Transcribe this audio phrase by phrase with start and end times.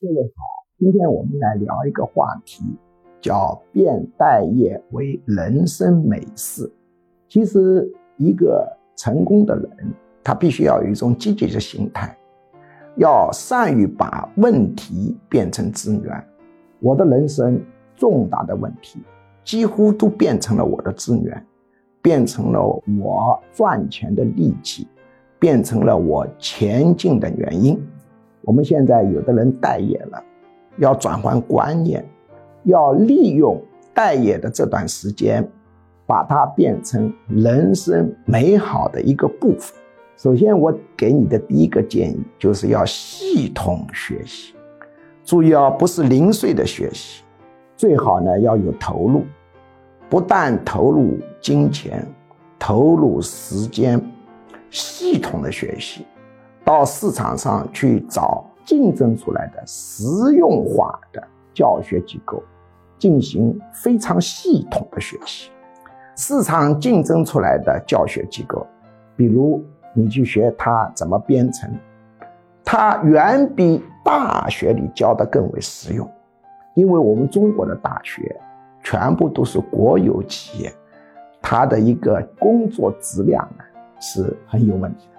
[0.00, 0.44] 各位好，
[0.78, 2.62] 今天我们来聊一个话题，
[3.20, 6.72] 叫变待业为人生美事。
[7.28, 8.64] 其实，一个
[8.96, 9.92] 成功的人，
[10.22, 12.16] 他必须要有一种积极的心态，
[12.94, 16.24] 要善于把问题变成资源。
[16.78, 17.60] 我的人生
[17.96, 19.00] 重大的问题，
[19.42, 21.44] 几乎都变成了我的资源，
[22.00, 22.62] 变成了
[23.02, 24.86] 我赚钱的利器，
[25.40, 27.84] 变成了我前进的原因。
[28.48, 30.24] 我们现在有的人待业了，
[30.78, 32.02] 要转换观念，
[32.62, 33.62] 要利用
[33.92, 35.46] 待业的这段时间，
[36.06, 39.76] 把它变成人生美好的一个部分。
[40.16, 44.54] 首先，我给你的第一个建议就是要系统学习，
[45.24, 47.22] 注意啊，不是零碎的学习，
[47.76, 49.24] 最好呢要有投入，
[50.08, 52.02] 不但投入金钱，
[52.58, 54.02] 投入时间，
[54.70, 56.06] 系统的学习。
[56.68, 60.04] 到市场上去找竞争出来的实
[60.34, 62.42] 用化的教学机构，
[62.98, 65.50] 进行非常系统的学习。
[66.14, 68.66] 市场竞争出来的教学机构，
[69.16, 71.74] 比如你去学它怎么编程，
[72.62, 76.06] 它远比大学里教的更为实用。
[76.74, 78.38] 因为我们中国的大学
[78.84, 80.70] 全部都是国有企业，
[81.40, 83.64] 它的一个工作质量呢
[83.98, 85.17] 是很有问题的。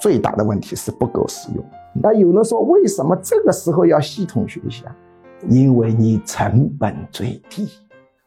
[0.00, 1.64] 最大的问题是不够实用。
[2.00, 4.96] 那有人说，为什么这个时候要系统学习啊？
[5.48, 7.68] 因为你成本最低。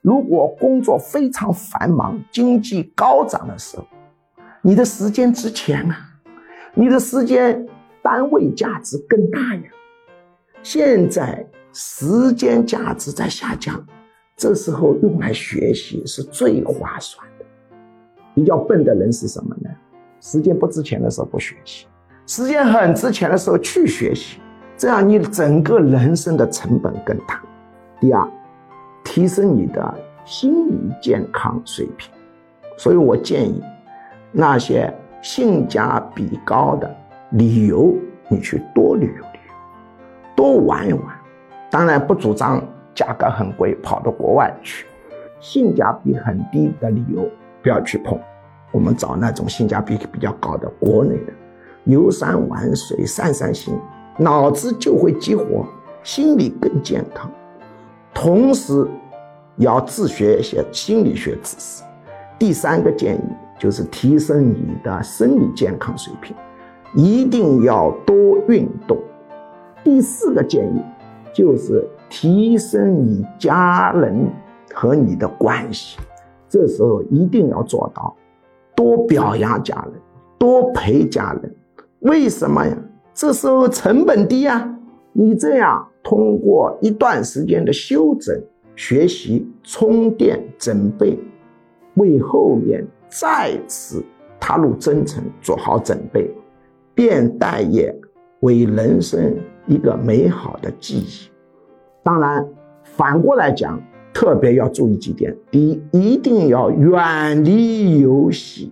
[0.02, 3.86] 如果工作非常繁忙、经济高涨的时候，
[4.62, 5.98] 你的时间值钱啊，
[6.74, 7.68] 你的时间
[8.02, 9.64] 单位价值更大呀。
[10.64, 13.86] 现在时间价值在下降，
[14.36, 17.46] 这时候用来学习是最划算的。
[18.34, 19.56] 比较笨的人是什么？
[20.22, 21.88] 时间不值钱的时候不学习，
[22.28, 24.40] 时间很值钱的时候去学习，
[24.78, 27.42] 这样你整个人生的成本更大。
[28.00, 28.26] 第二，
[29.04, 32.12] 提升你的心理健康水平。
[32.78, 33.64] 所以我建议，
[34.32, 36.96] 那些性价比高的
[37.32, 37.96] 旅游，
[38.30, 39.54] 你去多旅游旅游，
[40.36, 41.04] 多玩一玩。
[41.72, 42.64] 当然不主张
[42.94, 44.86] 价格很贵跑到国外去，
[45.40, 47.28] 性价比很低的旅游
[47.64, 48.20] 不要去碰。
[48.72, 51.34] 我们找那种性价比比较高的国内的，
[51.86, 53.78] 游山玩水、散散心，
[54.18, 55.66] 脑子就会激活，
[56.04, 57.30] 心理更健康。
[58.14, 58.88] 同时，
[59.58, 61.84] 要自学一些心理学知识。
[62.40, 63.22] 第三个建议
[63.60, 66.36] 就是提升你的生理健康水平，
[66.96, 68.98] 一定要多运动。
[69.84, 70.82] 第四个建议
[71.34, 74.28] 就是提升你家人
[74.74, 76.00] 和你的关系，
[76.48, 78.16] 这时候一定要做到。
[78.76, 80.02] 多表扬家人，
[80.38, 81.56] 多陪家人，
[82.00, 82.78] 为什么呀？
[83.14, 84.68] 这时候成本低呀。
[85.14, 88.34] 你这样通过一段时间的休整、
[88.76, 91.20] 学习、充电、准备，
[91.96, 94.02] 为后面再次
[94.40, 96.34] 踏入征程做好准备，
[96.96, 97.94] 便待业
[98.40, 99.36] 为人生
[99.68, 101.30] 一个美好的记忆。
[102.04, 102.48] 当然，
[102.84, 103.80] 反过来讲。
[104.14, 108.72] 特别要注意几点：第一，一定要远离游戏；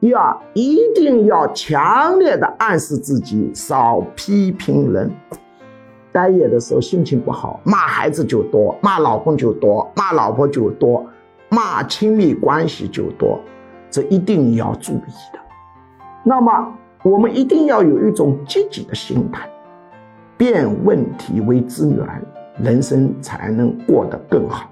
[0.00, 5.10] 第二，一定要强烈的暗示自己少批评人。
[6.12, 11.06] 待业的时候心情不好，骂孩子就多，骂老公就多，骂老婆就多，
[11.48, 13.38] 骂亲密关系就多，
[13.90, 15.38] 这一定要注意的。
[16.24, 16.74] 那么，
[17.04, 19.48] 我们一定要有一种积极的心态，
[20.36, 22.06] 变问题为资源，
[22.60, 24.69] 人生才能过得更好。